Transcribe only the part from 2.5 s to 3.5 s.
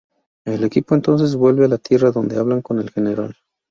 con el Gral.